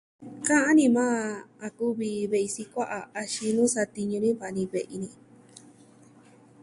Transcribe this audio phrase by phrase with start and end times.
[0.45, 1.21] ka'an ni maa
[1.65, 5.09] a kuvi ve'i sikua'a axin nuu satiñu ni va ni ve'i ni.